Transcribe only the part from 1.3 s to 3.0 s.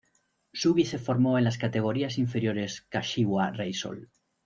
en las categorías inferiores